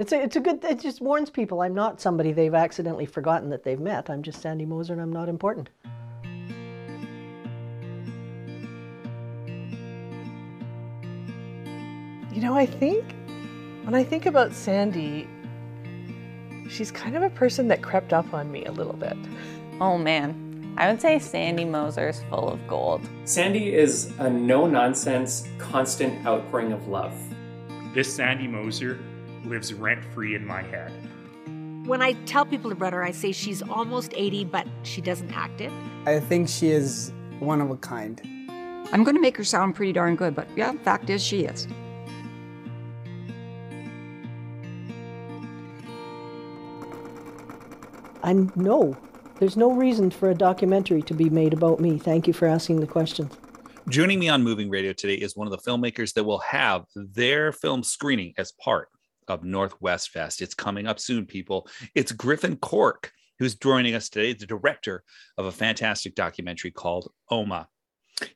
[0.00, 3.50] It's a, it's a good, it just warns people I'm not somebody they've accidentally forgotten
[3.50, 4.08] that they've met.
[4.08, 5.68] I'm just Sandy Moser and I'm not important.
[12.32, 13.04] You know, I think
[13.82, 15.28] when I think about Sandy,
[16.70, 19.18] she's kind of a person that crept up on me a little bit.
[19.82, 23.06] Oh man, I would say Sandy Moser's full of gold.
[23.26, 27.12] Sandy is a no nonsense, constant outpouring of love.
[27.92, 28.98] This Sandy Moser
[29.44, 30.92] lives rent free in my head.
[31.86, 35.60] When I tell people about her, I say she's almost 80, but she doesn't act
[35.60, 35.72] it.
[36.06, 38.20] I think she is one of a kind.
[38.92, 41.66] I'm going to make her sound pretty darn good, but yeah, fact is, she is.
[48.22, 48.96] I'm no.
[49.38, 51.98] There's no reason for a documentary to be made about me.
[51.98, 53.32] Thank you for asking the questions.
[53.88, 57.50] Joining me on Moving Radio today is one of the filmmakers that will have their
[57.50, 58.88] film screening as part
[59.30, 60.42] of Northwest Fest.
[60.42, 61.68] It's coming up soon, people.
[61.94, 65.04] It's Griffin Cork, who's joining us today, the director
[65.38, 67.68] of a fantastic documentary called Oma.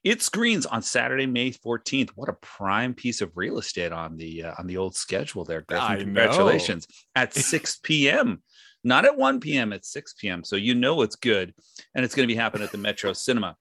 [0.02, 2.10] It screens on Saturday, May 14th.
[2.14, 5.60] What a prime piece of real estate on the uh, on the old schedule there,
[5.62, 5.98] Griffin.
[5.98, 6.86] Congratulations.
[7.14, 8.42] At 6 p.m.
[8.84, 10.44] Not at 1 p.m., at 6 p.m.
[10.44, 11.54] So you know it's good.
[11.94, 13.56] And it's going to be happening at the Metro Cinema.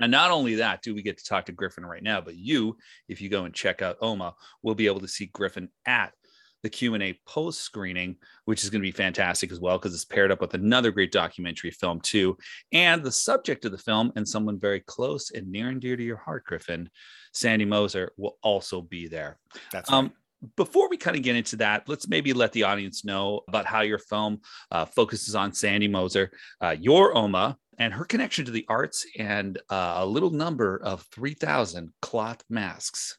[0.00, 2.76] And not only that, do we get to talk to Griffin right now, but you,
[3.08, 6.12] if you go and check out OMA, will be able to see Griffin at
[6.64, 10.32] the Q&A post screening, which is going to be fantastic as well because it's paired
[10.32, 12.36] up with another great documentary film too.
[12.72, 16.02] And the subject of the film and someone very close and near and dear to
[16.02, 16.88] your heart, Griffin,
[17.32, 19.38] Sandy Moser will also be there.
[19.70, 19.98] That's right.
[19.98, 20.12] Um,
[20.56, 23.82] before we kind of get into that, let's maybe let the audience know about how
[23.82, 24.40] your film
[24.70, 26.30] uh, focuses on Sandy Moser,
[26.62, 31.02] uh, your Oma, and her connection to the arts, and uh, a little number of
[31.12, 33.16] 3,000 cloth masks.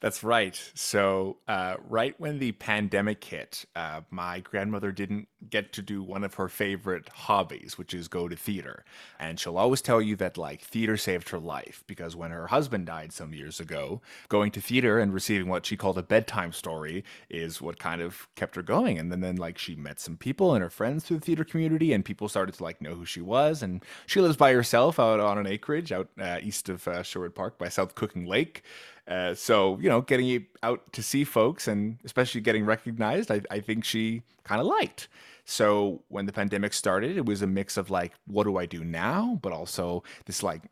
[0.00, 0.60] That's right.
[0.74, 6.24] So, uh, right when the pandemic hit, uh, my grandmother didn't get to do one
[6.24, 8.84] of her favorite hobbies, which is go to theater.
[9.18, 12.86] And she'll always tell you that, like, theater saved her life because when her husband
[12.86, 17.04] died some years ago, going to theater and receiving what she called a bedtime story
[17.30, 18.98] is what kind of kept her going.
[18.98, 21.92] And then, then like, she met some people and her friends through the theater community,
[21.92, 23.62] and people started to, like, know who she was.
[23.62, 27.34] And she lives by herself out on an acreage out uh, east of uh, Sherwood
[27.34, 28.62] Park by South Cooking Lake.
[29.06, 33.60] Uh, so you know, getting out to see folks and especially getting recognized, I, I
[33.60, 35.08] think she kind of liked.
[35.44, 38.84] So when the pandemic started, it was a mix of like, what do I do
[38.84, 39.38] now?
[39.42, 40.62] But also this like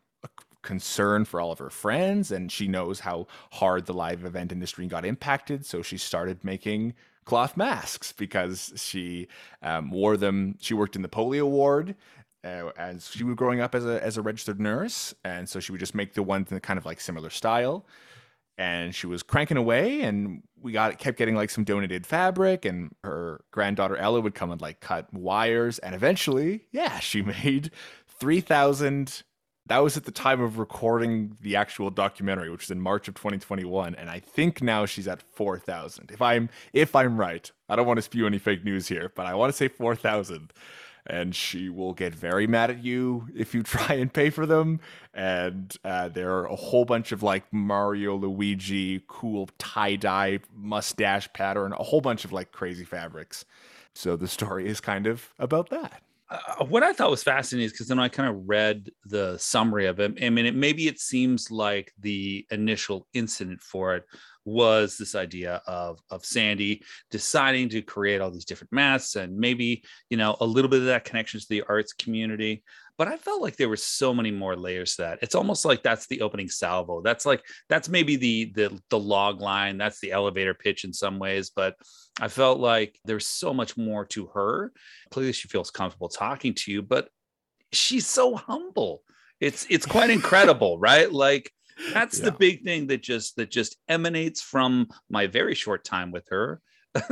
[0.61, 2.31] concern for all of her friends.
[2.31, 5.65] And she knows how hard the live event industry got impacted.
[5.65, 6.93] So she started making
[7.25, 9.27] cloth masks because she
[9.61, 10.55] um, wore them.
[10.59, 11.95] She worked in the polio ward.
[12.43, 15.71] Uh, as she was growing up as a as a registered nurse, and so she
[15.71, 17.85] would just make the ones in kind of like similar style
[18.61, 22.93] and she was cranking away and we got kept getting like some donated fabric and
[23.03, 27.71] her granddaughter Ella would come and like cut wires and eventually yeah she made
[28.19, 29.23] 3000
[29.65, 33.15] that was at the time of recording the actual documentary which was in March of
[33.15, 37.87] 2021 and I think now she's at 4000 if I'm if I'm right I don't
[37.87, 40.53] want to spew any fake news here but I want to say 4000
[41.07, 44.79] and she will get very mad at you if you try and pay for them.
[45.13, 51.31] And uh, there are a whole bunch of like Mario, Luigi, cool tie dye mustache
[51.33, 53.45] pattern, a whole bunch of like crazy fabrics.
[53.93, 56.01] So the story is kind of about that.
[56.31, 59.87] Uh, what I thought was fascinating is because then I kind of read the summary
[59.87, 60.17] of it.
[60.23, 64.05] I mean, it, maybe it seems like the initial incident for it
[64.45, 69.83] was this idea of of Sandy deciding to create all these different masks and maybe
[70.09, 72.63] you know a little bit of that connection to the arts community
[73.01, 75.19] but I felt like there were so many more layers to that.
[75.23, 77.01] It's almost like that's the opening salvo.
[77.01, 79.79] That's like that's maybe the the the log line.
[79.79, 81.49] That's the elevator pitch in some ways.
[81.49, 81.77] But
[82.19, 84.71] I felt like there's so much more to her.
[85.09, 87.09] Clearly, she feels comfortable talking to you, but
[87.71, 89.01] she's so humble.
[89.39, 91.11] It's it's quite incredible, right?
[91.11, 91.51] Like
[91.95, 92.25] that's yeah.
[92.25, 96.61] the big thing that just that just emanates from my very short time with her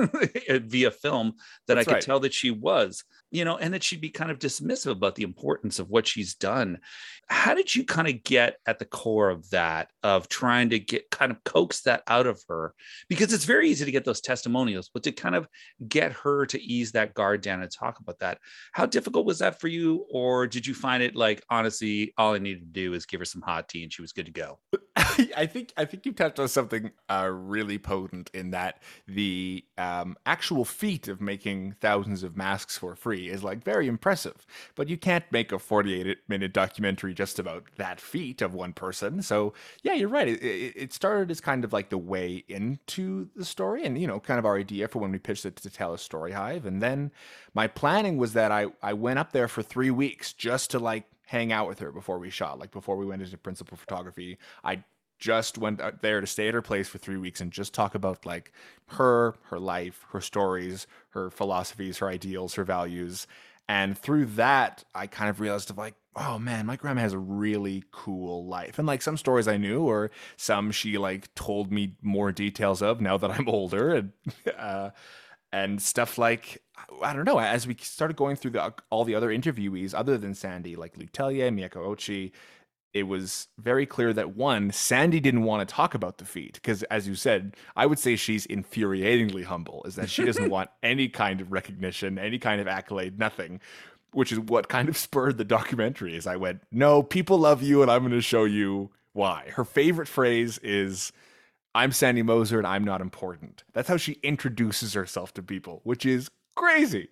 [0.50, 1.34] via film
[1.68, 2.04] that That's I could right.
[2.04, 5.24] tell that she was, you know, and that she'd be kind of dismissive about the
[5.24, 6.80] importance of what she's done.
[7.28, 11.12] How did you kind of get at the core of that, of trying to get
[11.12, 12.74] kind of coax that out of her?
[13.08, 15.48] Because it's very easy to get those testimonials, but to kind of
[15.88, 18.40] get her to ease that guard down and talk about that,
[18.74, 20.06] how difficult was that for you?
[20.12, 23.26] Or did you find it like, honestly, all I needed to do is give her
[23.26, 24.60] some hot tea and she was good to go?
[25.36, 30.16] I think I think you touched on something uh, really potent in that the um,
[30.26, 34.46] actual feat of making thousands of masks for free is like very impressive.
[34.76, 39.22] But you can't make a 48 minute documentary just about that feat of one person.
[39.22, 40.28] So yeah, you're right.
[40.28, 44.20] It, it, started as kind of like the way into the story, and you know,
[44.20, 46.66] kind of our idea for when we pitched it to Telus Storyhive.
[46.66, 47.12] And then
[47.54, 51.06] my planning was that I I went up there for three weeks just to like
[51.26, 54.38] hang out with her before we shot, like before we went into principal photography.
[54.64, 54.84] I
[55.20, 57.94] just went out there to stay at her place for three weeks and just talk
[57.94, 58.52] about like
[58.88, 63.28] her, her life, her stories, her philosophies, her ideals, her values.
[63.68, 67.20] And through that, I kind of realized of like, oh man, my grandma has a
[67.20, 68.80] really cool life.
[68.80, 73.00] And like some stories I knew, or some she like told me more details of
[73.00, 74.12] now that I'm older, and
[74.58, 74.90] uh,
[75.52, 76.62] and stuff like
[77.04, 77.40] I don't know.
[77.40, 81.12] As we started going through the, all the other interviewees, other than Sandy, like Luke
[81.12, 82.32] Tellier, Mieko Ouchi,
[82.94, 86.84] it was very clear that one, Sandy didn't want to talk about the feat because,
[86.84, 89.84] as you said, I would say she's infuriatingly humble.
[89.86, 93.60] Is that she doesn't want any kind of recognition, any kind of accolade, nothing.
[94.12, 96.18] Which is what kind of spurred the documentary.
[96.18, 99.52] As I went, no, people love you, and I'm going to show you why.
[99.54, 101.12] Her favorite phrase is,
[101.76, 106.08] "I'm Sandy Moser, and I'm not important." That's how she introduces herself to people, which
[106.08, 107.10] is crazy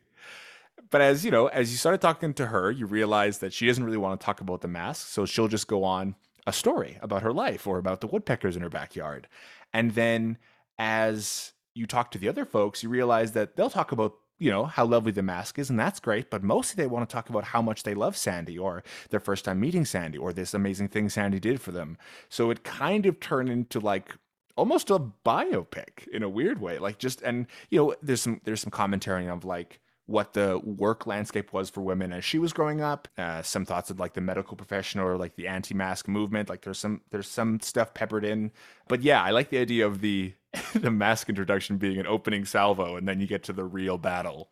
[0.89, 3.83] but as you know, as you started talking to her, you realize that she doesn't
[3.83, 7.23] really want to talk about the mask, so she'll just go on a story about
[7.23, 9.27] her life or about the woodpeckers in her backyard.
[9.73, 10.37] And then
[10.79, 14.65] as you talk to the other folks, you realize that they'll talk about you know
[14.65, 17.43] how lovely the mask is and that's great but mostly they want to talk about
[17.43, 21.09] how much they love sandy or their first time meeting sandy or this amazing thing
[21.09, 21.97] sandy did for them
[22.29, 24.15] so it kind of turned into like
[24.55, 28.61] almost a biopic in a weird way like just and you know there's some there's
[28.61, 32.81] some commentary of like what the work landscape was for women as she was growing
[32.81, 33.07] up.
[33.17, 36.49] Uh, some thoughts of like the medical profession or like the anti-mask movement.
[36.49, 38.51] Like there's some there's some stuff peppered in.
[38.87, 40.33] But yeah, I like the idea of the
[40.73, 44.49] the mask introduction being an opening salvo, and then you get to the real battle.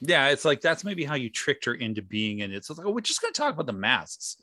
[0.00, 2.64] Yeah, it's like that's maybe how you tricked her into being in it.
[2.64, 4.36] So it's like, oh, we're just gonna talk about the masks.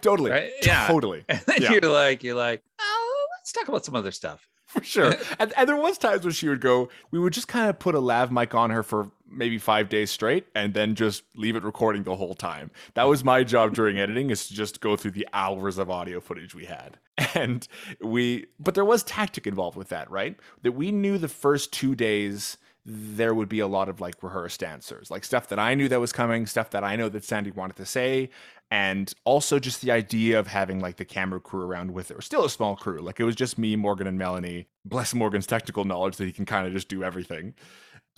[0.00, 0.30] Totally.
[0.30, 0.50] Right?
[0.62, 0.86] Yeah.
[0.86, 1.24] Totally.
[1.28, 1.72] And then Yeah.
[1.72, 4.46] you're like, you're like, oh, let's talk about some other stuff.
[4.66, 5.14] for sure.
[5.38, 7.94] and, and there was times when she would go, we would just kind of put
[7.94, 11.62] a lav mic on her for maybe five days straight and then just leave it
[11.62, 12.70] recording the whole time.
[12.94, 16.20] That was my job during editing is to just go through the hours of audio
[16.20, 16.98] footage we had.
[17.34, 17.66] And
[18.00, 20.36] we, but there was tactic involved with that, right?
[20.62, 22.58] That we knew the first two days
[22.90, 26.00] there would be a lot of like rehearsed answers, like stuff that I knew that
[26.00, 28.30] was coming, stuff that I know that Sandy wanted to say,
[28.70, 32.22] and also just the idea of having like the camera crew around with it, or
[32.22, 33.00] still a small crew.
[33.00, 34.68] Like it was just me, Morgan, and Melanie.
[34.84, 37.54] Bless Morgan's technical knowledge that he can kind of just do everything.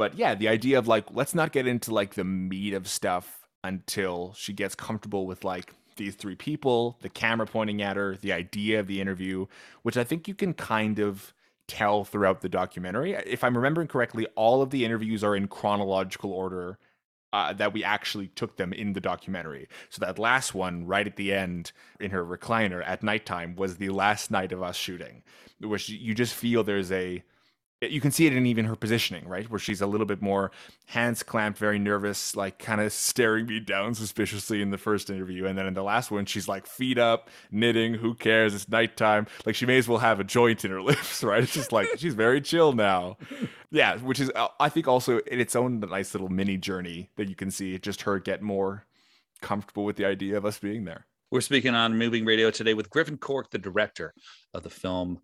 [0.00, 3.46] But yeah, the idea of like, let's not get into like the meat of stuff
[3.62, 8.32] until she gets comfortable with like these three people, the camera pointing at her, the
[8.32, 9.44] idea of the interview,
[9.82, 11.34] which I think you can kind of
[11.66, 13.12] tell throughout the documentary.
[13.12, 16.78] If I'm remembering correctly, all of the interviews are in chronological order
[17.34, 19.68] uh, that we actually took them in the documentary.
[19.90, 23.90] So that last one, right at the end, in her recliner at nighttime, was the
[23.90, 25.24] last night of us shooting,
[25.60, 27.22] which you just feel there's a
[27.82, 29.48] you can see it in even her positioning, right?
[29.50, 30.50] Where she's a little bit more
[30.86, 35.46] hands clamped, very nervous, like kind of staring me down suspiciously in the first interview.
[35.46, 38.54] And then in the last one, she's like feet up, knitting, who cares?
[38.54, 39.26] It's nighttime.
[39.46, 41.42] Like she may as well have a joint in her lips, right?
[41.42, 43.16] It's just like she's very chill now.
[43.70, 47.28] Yeah, which is, uh, I think, also in its own nice little mini journey that
[47.28, 48.84] you can see just her get more
[49.40, 51.06] comfortable with the idea of us being there.
[51.30, 54.12] We're speaking on Moving Radio today with Griffin Cork, the director
[54.52, 55.20] of the film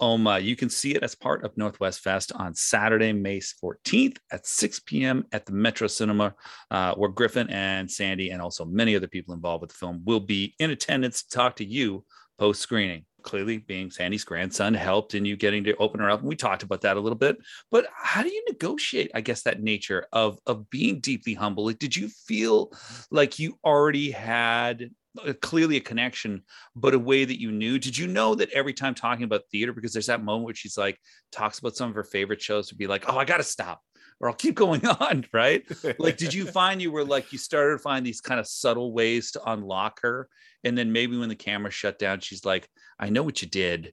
[0.00, 0.38] Oma.
[0.38, 4.80] You can see it as part of Northwest Fest on Saturday, May 14th at 6
[4.80, 5.24] p.m.
[5.32, 6.34] at the Metro Cinema,
[6.70, 10.20] uh, where Griffin and Sandy and also many other people involved with the film will
[10.20, 12.04] be in attendance to talk to you
[12.38, 13.04] post screening.
[13.22, 16.20] Clearly, being Sandy's grandson helped in you getting to open her up.
[16.20, 17.36] And we talked about that a little bit.
[17.70, 21.66] But how do you negotiate, I guess, that nature of, of being deeply humble?
[21.66, 22.72] Like, did you feel
[23.10, 24.90] like you already had
[25.40, 26.42] clearly a connection,
[26.76, 27.78] but a way that you knew.
[27.78, 30.78] Did you know that every time talking about theater, because there's that moment where she's
[30.78, 30.98] like
[31.32, 33.80] talks about some of her favorite shows, to be like, oh, I got to stop
[34.20, 35.64] or I'll keep going on, right?
[35.98, 38.92] like, did you find you were like, you started to find these kind of subtle
[38.92, 40.28] ways to unlock her?
[40.62, 43.92] And then maybe when the camera shut down, she's like, I know what you did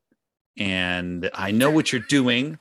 [0.58, 2.60] and I know what you're doing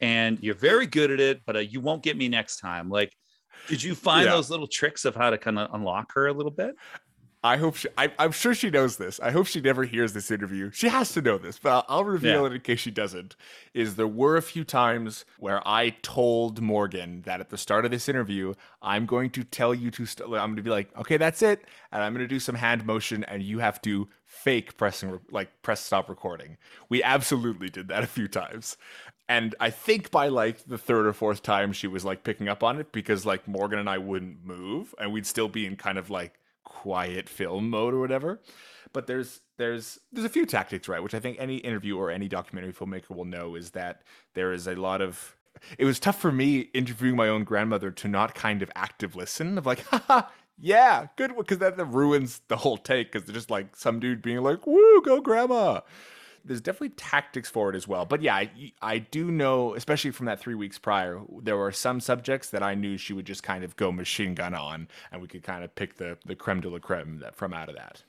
[0.00, 2.88] and you're very good at it, but uh, you won't get me next time.
[2.88, 3.12] Like,
[3.68, 4.32] did you find Yeah.
[4.32, 6.74] those little tricks of how to kind of unlock her a little bit?
[7.44, 9.18] I hope she, I, I'm sure she knows this.
[9.18, 10.70] I hope she never hears this interview.
[10.72, 12.46] She has to know this, but I'll, I'll reveal Yeah.
[12.46, 13.34] it in case she doesn't.
[13.74, 17.90] Is there were a few times where I told Morgan that at the start of
[17.90, 21.16] this interview, I'm going to tell you to, st- I'm going to be like, okay,
[21.16, 21.64] that's it.
[21.90, 25.18] And I'm going to do some hand motion and you have to fake pressing, re-
[25.32, 26.58] like press stop recording.
[26.88, 28.76] We absolutely did that a few times.
[29.28, 32.62] and I think by like the third or fourth time she was like picking up
[32.62, 35.98] on it because like Morgan and I wouldn't move and we'd still be in kind
[35.98, 36.34] of like
[36.64, 38.40] quiet film mode or whatever.
[38.92, 41.02] But there's there's there's a few tactics, right?
[41.02, 44.02] Which I think any interview or any documentary filmmaker will know is that
[44.34, 45.36] there is a lot of
[45.78, 49.58] it was tough for me interviewing my own grandmother to not kind of active listen
[49.58, 50.22] of like, haha,
[50.58, 54.22] yeah, good because that, that ruins the whole take because they're just like some dude
[54.22, 55.80] being like, woo, go grandma.
[56.44, 58.04] There's definitely tactics for it as well.
[58.04, 62.00] But yeah, I, I do know, especially from that three weeks prior, there were some
[62.00, 65.28] subjects that I knew she would just kind of go machine gun on and we
[65.28, 68.02] could kind of pick the, the creme de la creme that, from out of that.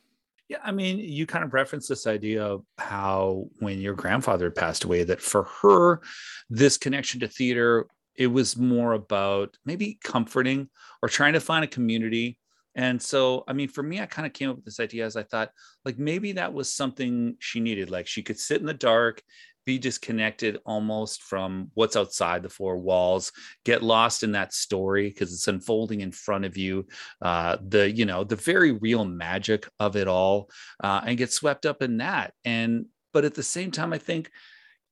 [0.50, 4.84] Yeah, I mean, you kind of referenced this idea of how when your grandfather passed
[4.84, 6.02] away, that for her,
[6.50, 10.70] this connection to theater, it was more about maybe comforting
[11.02, 12.38] or trying to find a community.
[12.76, 15.16] And so, I mean, for me, I kind of came up with this idea as
[15.16, 15.52] I thought,
[15.86, 17.92] like maybe that was something she needed.
[17.92, 19.22] Like she could sit in the dark
[19.66, 23.32] be disconnected almost from what's outside the four walls
[23.64, 26.86] get lost in that story because it's unfolding in front of you
[27.22, 30.50] uh, the you know the very real magic of it all
[30.84, 34.30] uh, and get swept up in that and but at the same time i think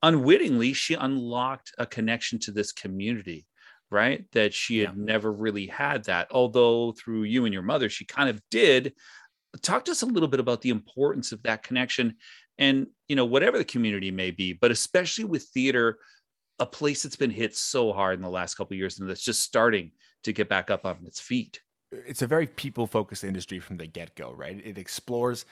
[0.03, 3.45] unwittingly she unlocked a connection to this community
[3.91, 5.03] right that she had yeah.
[5.03, 8.93] never really had that although through you and your mother she kind of did
[9.61, 12.15] talk to us a little bit about the importance of that connection
[12.57, 15.97] and you know whatever the community may be but especially with theater
[16.59, 19.41] a place that's been hit so hard in the last couple years and that's just
[19.41, 19.91] starting
[20.23, 21.59] to get back up on its feet
[21.91, 24.61] it's a very people focused industry from the get go, right?
[24.63, 25.45] It explores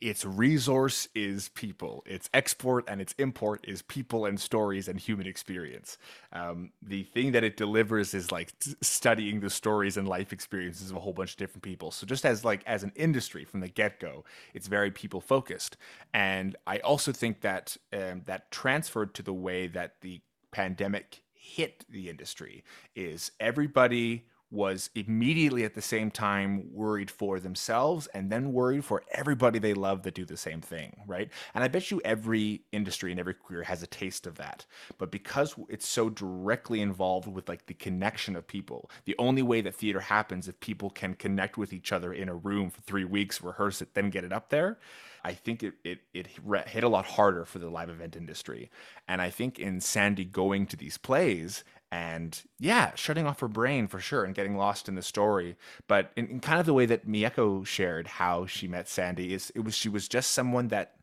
[0.00, 5.26] its resource is people, its export and its import is people and stories and human
[5.26, 5.98] experience.
[6.32, 10.96] Um, the thing that it delivers is like studying the stories and life experiences of
[10.96, 11.90] a whole bunch of different people.
[11.90, 15.76] So just as like as an industry from the get go, it's very people focused.
[16.12, 21.84] And I also think that um, that transferred to the way that the pandemic hit
[21.88, 22.64] the industry
[22.94, 29.02] is everybody was immediately at the same time worried for themselves and then worried for
[29.12, 31.30] everybody they love that do the same thing, right?
[31.54, 34.64] And I bet you every industry and every career has a taste of that.
[34.96, 39.60] But because it's so directly involved with like the connection of people, the only way
[39.60, 43.04] that theater happens if people can connect with each other in a room for three
[43.04, 44.78] weeks, rehearse it, then get it up there.
[45.24, 46.28] I think it, it, it
[46.68, 48.70] hit a lot harder for the live event industry.
[49.06, 53.86] And I think in Sandy going to these plays and yeah, shutting off her brain
[53.86, 55.56] for sure and getting lost in the story.
[55.86, 59.50] But in, in, kind of the way that Mieko shared how she met Sandy is
[59.54, 60.94] it was she was just someone that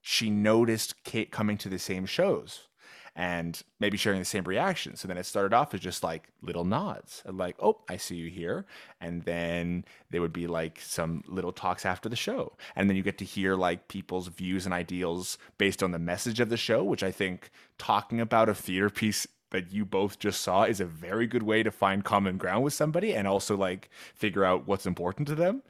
[0.00, 2.68] she noticed Kate coming to the same shows
[3.16, 4.96] and maybe sharing the same reaction.
[4.96, 8.30] So then it started off as just like little nods, like, oh, I see you
[8.30, 8.66] here.
[9.00, 12.56] And then there would be like some little talks after the show.
[12.76, 16.40] And then you get to hear like people's views and ideals based on the message
[16.40, 20.40] of the show, which I think talking about a theater piece that you both just
[20.40, 23.90] saw is a very good way to find common ground with somebody and also like
[24.14, 25.62] figure out what's important to them.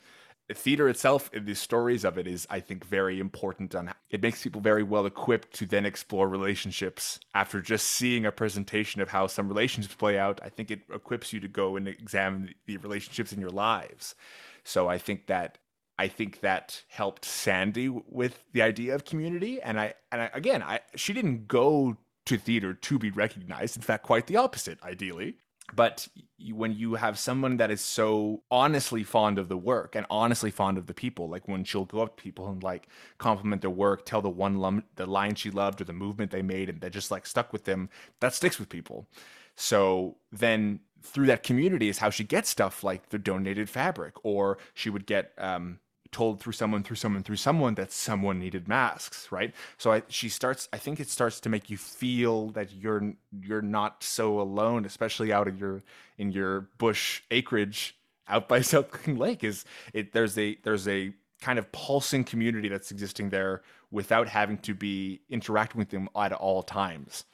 [0.53, 4.43] Theater itself uh, the stories of it is i think very important and it makes
[4.43, 9.29] people very well equipped to then explore relationships after just seeing a presentation of how
[9.29, 10.41] some relationships play out.
[10.43, 14.17] I think it equips you to go and examine the relationships in your lives.
[14.65, 15.59] So i think that
[16.01, 20.63] I think that helped Sandy with the idea of community, and I and I, again,
[20.63, 21.99] I she didn't go
[22.31, 23.77] to theater to be recognized.
[23.77, 25.37] In fact, quite the opposite, ideally.
[25.73, 26.09] But
[26.53, 30.79] when you have someone that is so honestly fond of the work and honestly fond
[30.79, 34.05] of the people, like when she'll go up to people and like compliment their work,
[34.05, 36.93] tell the one lum- the line she loved or the movement they made, and that
[36.93, 37.89] just like stuck with them,
[38.21, 39.07] that sticks with people.
[39.55, 44.59] So then through that community is how she gets stuff like the donated fabric, or
[44.75, 45.79] she would get um,
[46.13, 49.55] told through someone through someone through someone that someone needed masks right?
[49.79, 53.63] So I, she starts i think it starts to make you feel that you're you're
[53.63, 55.83] not so alone especially out in your
[56.19, 57.97] in your bush acreage
[58.29, 62.91] out by south lake is it there's a there's a kind of pulsing community that's
[62.91, 67.25] existing there without having to be interacting with them at all times.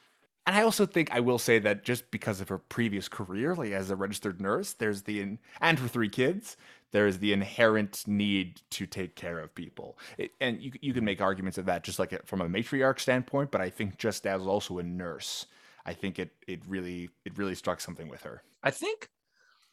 [0.45, 3.71] And I also think I will say that just because of her previous career, like
[3.71, 6.55] as a registered nurse, there's the and for three kids,
[6.91, 9.97] there's the inherent need to take care of people.
[10.17, 12.99] It, and you, you can make arguments of that just like uh, from a matriarch
[12.99, 15.45] standpoint, but I think just as also a nurse,
[15.85, 18.43] I think it it really it really struck something with her.
[18.63, 19.09] I think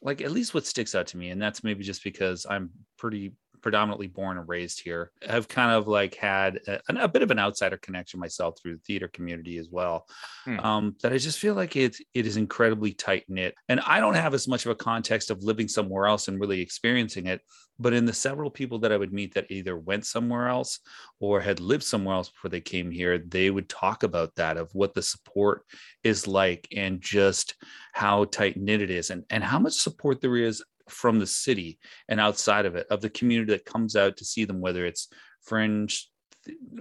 [0.01, 3.33] like at least what sticks out to me, and that's maybe just because I'm pretty
[3.65, 5.11] predominantly born and raised here.
[5.27, 8.81] I've kind of like had a, a bit of an outsider connection myself through the
[8.81, 10.05] theater community as well.
[10.43, 10.59] Hmm.
[10.59, 14.13] Um, that I just feel like it it is incredibly tight knit, and I don't
[14.13, 17.41] have as much of a context of living somewhere else and really experiencing it.
[17.79, 20.79] But in the several people that I would meet that either went somewhere else
[21.19, 24.69] or had lived somewhere else before they came here, they would talk about that of
[24.73, 25.63] what the support
[26.03, 27.55] is like and just
[27.93, 31.79] how tight knit it is and, and how much support there is from the city
[32.07, 35.07] and outside of it, of the community that comes out to see them, whether it's
[35.41, 36.09] fringe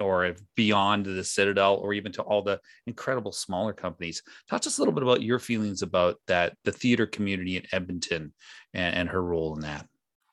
[0.01, 4.23] or beyond the Citadel or even to all the incredible smaller companies.
[4.49, 7.65] Talk to us a little bit about your feelings about that, the theater community in
[7.73, 8.35] Edmonton
[8.73, 9.87] and, and her role in that.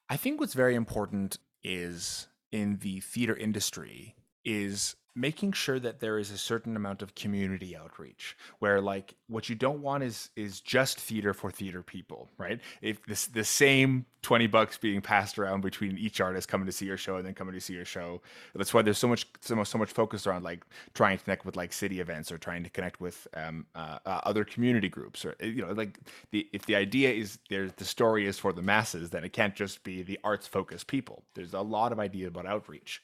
[0.09, 6.17] I think what's very important is in the theater industry is making sure that there
[6.17, 10.61] is a certain amount of community outreach where like what you don't want is is
[10.61, 12.59] just theater for theater people right?
[12.81, 16.85] If this the same 20 bucks being passed around between each artist coming to see
[16.85, 18.21] your show and then coming to see your show
[18.53, 20.63] that's why there's so much so much, so much focus around like
[20.93, 24.21] trying to connect with like city events or trying to connect with um, uh, uh,
[24.23, 25.99] other community groups or you know like
[26.31, 29.55] the if the idea is there's the story is for the masses then it can't
[29.55, 31.23] just be the arts focused people.
[31.33, 33.01] There's a lot of idea about outreach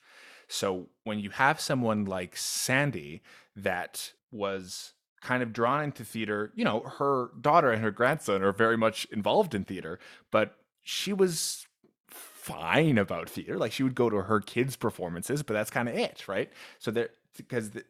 [0.48, 3.22] so when you have someone like Sandy
[3.56, 8.52] that was kind of drawn into theater, you know, her daughter and her grandson are
[8.52, 10.00] very much involved in theater,
[10.32, 11.66] but she was
[12.08, 13.58] fine about theater.
[13.58, 16.52] Like she would go to her kids' performances, but that's kind of it, right?
[16.80, 17.84] So there, because the,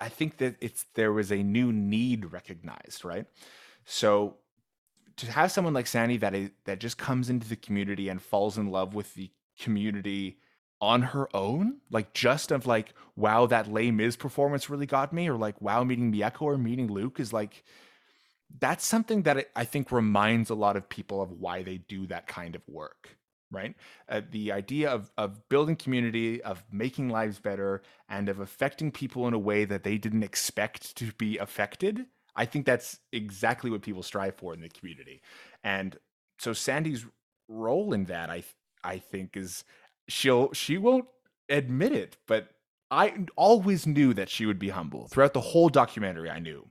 [0.00, 3.26] I think that it's there was a new need recognized, right?
[3.84, 4.36] So
[5.16, 8.56] to have someone like Sandy that is, that just comes into the community and falls
[8.56, 9.30] in love with the
[9.60, 10.38] community
[10.82, 15.28] on her own, like just of like, wow, that Les Mis performance really got me,
[15.28, 17.62] or like, wow, meeting Mieko or meeting Luke is like,
[18.58, 22.26] that's something that I think reminds a lot of people of why they do that
[22.26, 23.16] kind of work,
[23.50, 23.76] right?
[24.08, 29.28] Uh, the idea of of building community, of making lives better, and of affecting people
[29.28, 32.06] in a way that they didn't expect to be affected.
[32.34, 35.22] I think that's exactly what people strive for in the community,
[35.62, 35.96] and
[36.38, 37.06] so Sandy's
[37.48, 38.42] role in that, I
[38.84, 39.64] I think, is
[40.08, 41.06] she'll she won't
[41.48, 42.48] admit it, but
[42.90, 46.28] I always knew that she would be humble throughout the whole documentary.
[46.30, 46.68] I knew.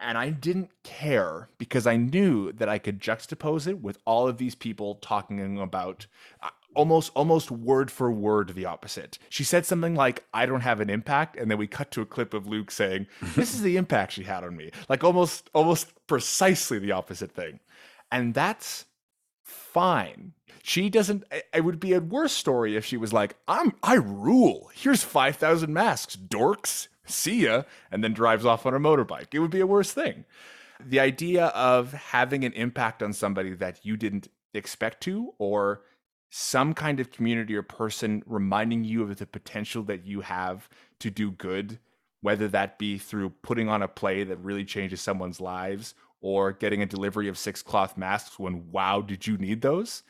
[0.00, 4.38] And I didn't care because I knew that I could juxtapose it with all of
[4.38, 6.06] these people talking about
[6.40, 9.18] uh, almost almost word for word the opposite.
[9.28, 12.06] She said something like I don't have an impact and then we cut to a
[12.06, 14.70] clip of Luke saying this is the impact she had on me.
[14.88, 17.58] Like almost almost precisely the opposite thing.
[18.12, 18.86] And that's
[19.44, 20.32] fine.
[20.62, 21.24] She doesn't.
[21.52, 24.70] It would be a worse story if she was like, "I'm I rule.
[24.74, 26.88] Here's five thousand masks, dorks.
[27.04, 29.28] See ya," and then drives off on a motorbike.
[29.32, 30.24] It would be a worse thing.
[30.84, 35.82] The idea of having an impact on somebody that you didn't expect to, or
[36.30, 40.68] some kind of community or person reminding you of the potential that you have
[41.00, 41.78] to do good,
[42.20, 46.82] whether that be through putting on a play that really changes someone's lives or getting
[46.82, 50.02] a delivery of six cloth masks when wow did you need those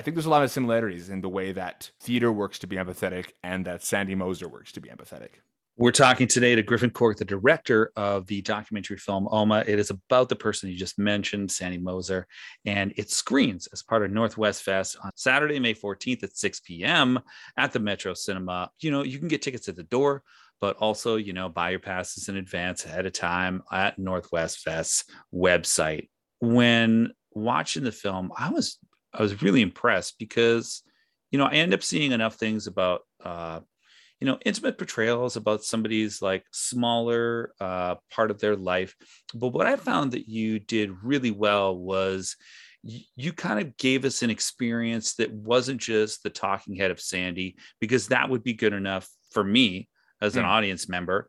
[0.00, 2.76] i think there's a lot of similarities in the way that theater works to be
[2.76, 5.40] empathetic and that sandy moser works to be empathetic
[5.76, 9.64] we're talking today to Griffin Cork, the director of the documentary film Oma.
[9.66, 12.26] It is about the person you just mentioned, Sandy Moser,
[12.66, 17.18] and it screens as part of Northwest Fest on Saturday, May 14th at 6 p.m.
[17.56, 18.70] at the Metro Cinema.
[18.80, 20.22] You know, you can get tickets at the door
[20.60, 25.04] but also, you know, buy your passes in advance ahead of time at Northwest Fest's
[25.34, 26.08] website.
[26.38, 28.78] When watching the film, I was
[29.12, 30.82] I was really impressed because,
[31.30, 33.60] you know, I end up seeing enough things about uh,
[34.20, 38.94] you know, intimate portrayals about somebody's like smaller uh, part of their life.
[39.34, 42.36] But what I found that you did really well was
[42.82, 47.56] you kind of gave us an experience that wasn't just the talking head of Sandy,
[47.80, 49.88] because that would be good enough for me
[50.20, 50.48] as an mm.
[50.48, 51.28] audience member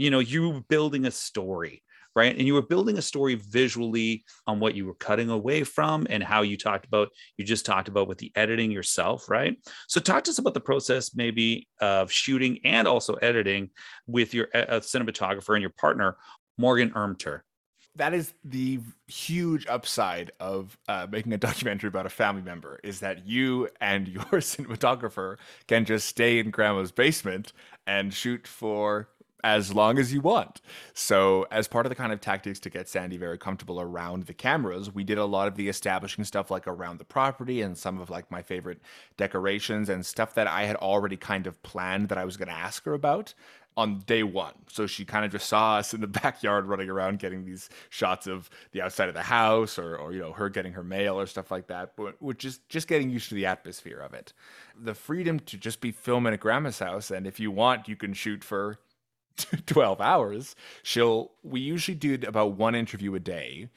[0.00, 1.82] you know you were building a story
[2.16, 2.36] right?
[2.36, 6.22] And you were building a story visually on what you were cutting away from and
[6.22, 9.56] how you talked about you just talked about with the editing yourself right?
[9.88, 13.70] So talk to us about the process maybe of shooting and also editing
[14.06, 16.16] with your uh, cinematographer and your partner
[16.58, 17.40] morgan ermter.
[17.96, 23.00] That is the huge upside of uh, making a documentary about a family member is
[23.00, 27.52] that you and your cinematographer can just stay in grandma's basement
[27.86, 29.08] and shoot for
[29.44, 30.60] as long as you want.
[30.94, 34.34] So, as part of the kind of tactics to get Sandy very comfortable around the
[34.34, 38.00] cameras, we did a lot of the establishing stuff like around the property and some
[38.00, 38.80] of like my favorite
[39.16, 42.54] decorations and stuff that I had already kind of planned that I was going to
[42.54, 43.34] ask her about.
[43.76, 44.52] on day one.
[44.68, 48.26] So she kind of just saw us in the backyard running around getting these shots
[48.26, 51.26] of the outside of the house or, or you know, her getting her mail or
[51.26, 51.96] stuff like that.
[51.96, 54.32] But which is just getting used to the atmosphere of it.
[54.78, 57.10] The freedom to just be filming at grandma's house.
[57.10, 58.78] And if you want, you can shoot for
[59.66, 60.56] 12 hours.
[60.82, 63.68] She'll, we usually do about one interview a day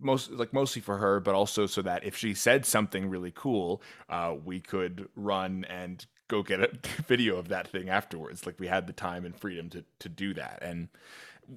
[0.00, 3.82] most like mostly for her, but also so that if she said something really cool,
[4.08, 6.70] uh, we could run and go get a
[7.06, 8.46] video of that thing afterwards.
[8.46, 10.88] Like we had the time and freedom to to do that, and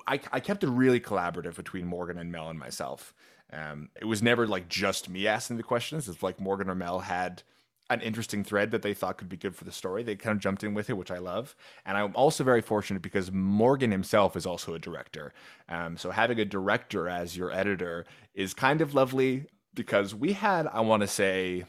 [0.07, 3.13] I, I kept it really collaborative between Morgan and Mel and myself.
[3.53, 6.07] Um, it was never like just me asking the questions.
[6.07, 7.43] It's like Morgan or Mel had
[7.91, 10.01] an interesting thread that they thought could be good for the story.
[10.01, 11.55] They kind of jumped in with it, which I love.
[11.85, 15.33] And I'm also very fortunate because Morgan himself is also a director.
[15.67, 20.67] Um, so having a director as your editor is kind of lovely because we had,
[20.67, 21.65] I want to say,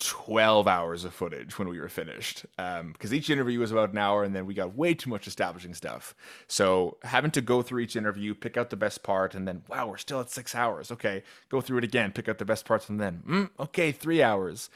[0.00, 3.98] 12 hours of footage when we were finished because um, each interview was about an
[3.98, 6.14] hour and then we got way too much establishing stuff
[6.48, 9.86] so having to go through each interview pick out the best part and then wow
[9.86, 12.88] we're still at six hours okay go through it again pick out the best parts
[12.88, 14.70] and then mm, okay three hours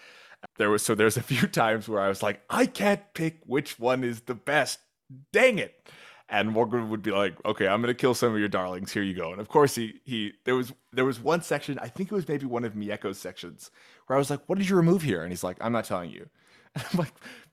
[0.57, 3.79] there was so there's a few times where I was like, I can't pick which
[3.79, 4.79] one is the best.
[5.33, 5.75] Dang it.
[6.29, 8.91] And Morgan would be like, "Okay, I'm gonna kill some of your darlings.
[8.93, 11.79] Here you go." And of course, he he there was there was one section.
[11.81, 13.71] I think it was maybe one of Mieko's sections
[14.07, 16.11] where I was like, "What did you remove here?" And he's like, "I'm not telling
[16.11, 16.29] you."
[16.75, 17.13] And I'm like,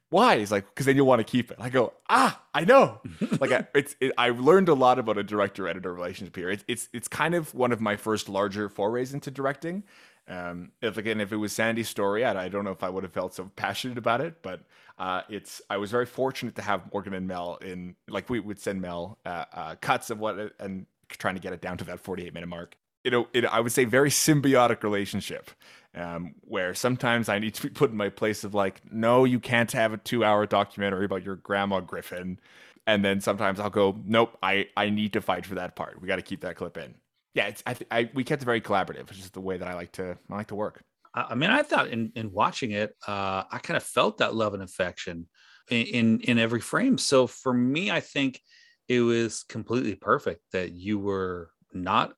[0.10, 3.02] "Why?" He's like, "Because then you'll want to keep it." I go, "Ah, I know."
[3.42, 6.50] like I, it's it, I learned a lot about a director editor relationship here.
[6.50, 9.84] It's it's it's kind of one of my first larger forays into directing.
[10.28, 13.04] Um, if again, if it was Sandy's story, I, I, don't know if I would
[13.04, 14.62] have felt so passionate about it, but
[14.98, 18.60] uh, it's I was very fortunate to have Morgan and Mel in like we would
[18.60, 22.00] send Mel uh, uh, cuts of what and trying to get it down to that
[22.00, 22.78] 48 minute mark.
[23.04, 25.50] You know, it, I would say very symbiotic relationship
[25.96, 29.40] um, where sometimes I need to be put in my place of like, no, you
[29.40, 32.40] can't have a two hour documentary about your grandma Griffin.
[32.88, 36.02] And then sometimes I'll go, nope, I, I need to fight for that part.
[36.02, 36.96] We got to keep that clip in
[37.34, 39.76] yeah, it's I, I we kept it very collaborative, which is the way that I
[39.76, 40.84] like to I like to work.
[41.13, 44.54] I mean, I thought in in watching it, uh, I kind of felt that love
[44.54, 45.28] and affection
[45.70, 46.98] in, in in every frame.
[46.98, 48.39] So for me, I think
[48.88, 52.13] it was completely perfect that you were not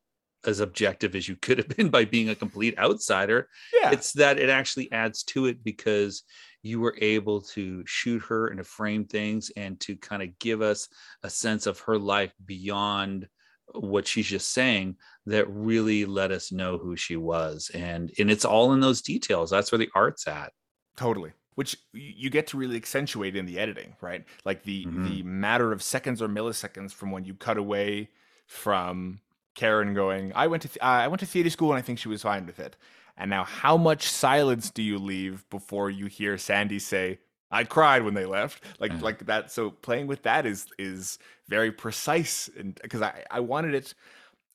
[0.46, 3.48] as objective as you could have been by being a complete outsider.
[3.82, 3.92] Yeah.
[3.92, 6.24] It's that it actually adds to it because
[6.62, 10.62] you were able to shoot her and to frame things and to kind of give
[10.62, 10.88] us
[11.22, 13.28] a sense of her life beyond
[13.74, 17.72] what she's just saying that really let us know who she was.
[17.74, 19.50] And and it's all in those details.
[19.50, 20.52] That's where the art's at.
[20.96, 21.32] Totally.
[21.56, 24.26] Which you get to really accentuate in the editing right?
[24.46, 25.06] Like the mm-hmm.
[25.06, 28.10] the matter of seconds or milliseconds from when you cut away
[28.48, 29.20] from
[29.56, 32.10] karen going i went to th- i went to theater school and i think she
[32.10, 32.76] was fine with it.
[33.16, 37.20] And now how much silence do you leave before you hear sandy say
[37.54, 39.00] I cried when they left, like yeah.
[39.02, 39.52] like that.
[39.52, 43.94] So playing with that is is very precise, and because I I wanted it,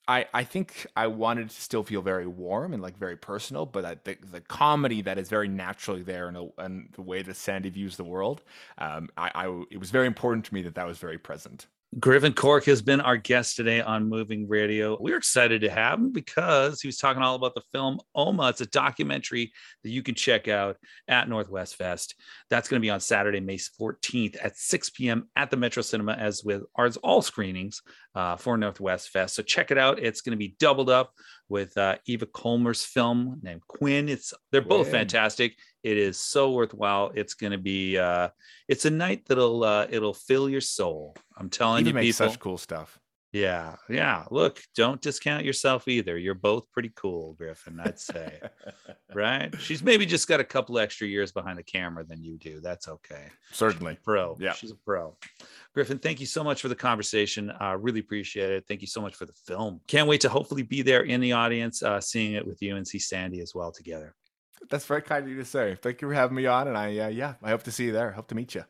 [0.08, 3.84] I I think I wanted to still feel very warm and like very personal, but
[3.84, 7.70] I, the the comedy that is very naturally there, and and the way that Sandy
[7.70, 8.42] views the world,
[8.78, 11.66] um, I, I it was very important to me that that was very present.
[11.98, 14.98] Griffin Cork has been our guest today on Moving Radio.
[15.00, 18.50] We're excited to have him because he was talking all about the film Oma.
[18.50, 20.76] It's a documentary that you can check out
[21.08, 22.14] at Northwest Fest.
[22.50, 25.28] That's going to be on Saturday, May 14th at 6 p.m.
[25.34, 27.80] at the Metro Cinema, as with ours all screenings
[28.14, 29.34] uh, for Northwest Fest.
[29.34, 29.98] So check it out.
[29.98, 31.14] It's going to be doubled up
[31.48, 34.08] with uh, Eva Kolmer's film named Quinn.
[34.08, 35.56] It's they're both fantastic.
[35.82, 37.12] It is so worthwhile.
[37.14, 38.28] It's going to be uh,
[38.68, 41.16] it's a night that'll uh, it'll fill your soul.
[41.36, 42.32] I'm telling Eva you, makes people.
[42.32, 42.98] such cool stuff.
[43.32, 44.24] Yeah, yeah.
[44.30, 46.16] Look, don't discount yourself either.
[46.16, 47.78] You're both pretty cool, Griffin.
[47.78, 48.40] I'd say,
[49.14, 49.54] right?
[49.60, 52.60] She's maybe just got a couple extra years behind the camera than you do.
[52.60, 53.26] That's okay.
[53.52, 54.36] Certainly, pro.
[54.40, 55.14] Yeah, she's a pro.
[55.74, 57.52] Griffin, thank you so much for the conversation.
[57.60, 58.64] I uh, really appreciate it.
[58.66, 59.80] Thank you so much for the film.
[59.86, 62.88] Can't wait to hopefully be there in the audience, uh, seeing it with you and
[62.88, 64.14] see Sandy as well together.
[64.70, 65.76] That's very kind of you to say.
[65.82, 67.92] Thank you for having me on, and I uh, yeah, I hope to see you
[67.92, 68.10] there.
[68.12, 68.64] Hope to meet you.